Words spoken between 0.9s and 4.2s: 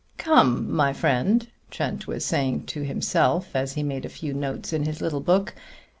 friend," Trent was saying to himself, as he made a